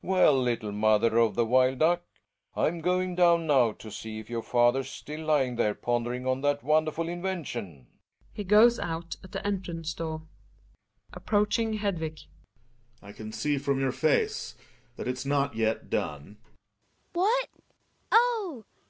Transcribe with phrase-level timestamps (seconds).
[0.00, 2.02] Well, little mot her of the wild duck.
[2.56, 6.40] I'm going down now to see if our father's still tying there pon dering on
[6.40, 7.88] that wonderful invention.
[8.32, 10.22] He goes out at the entrance door.
[11.12, 11.32] THE WILD DUCK.
[11.76, 12.26] 123 GuEGERs (approaching HEDvia).
[13.02, 14.54] I can see from your face
[14.96, 16.38] that it's uot yet done.
[16.38, 16.56] HzDviG.
[17.12, 17.48] What?
[18.10, 18.64] Oh!